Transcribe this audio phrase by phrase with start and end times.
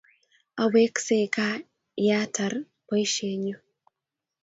[0.63, 1.55] Aweksei kaa
[2.05, 2.53] yeatar
[2.87, 3.55] poisyennyu